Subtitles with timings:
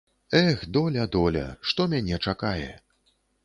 [0.37, 2.67] Эх, доля, доля, што мяне чакае?